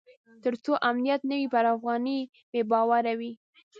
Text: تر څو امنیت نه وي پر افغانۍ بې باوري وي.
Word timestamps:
تر 0.43 0.53
څو 0.63 0.71
امنیت 0.89 1.21
نه 1.29 1.35
وي 1.39 1.47
پر 1.53 1.65
افغانۍ 1.75 2.19
بې 2.51 2.61
باوري 2.71 3.13
وي. 3.19 3.31